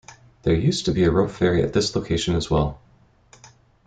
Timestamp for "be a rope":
0.93-1.29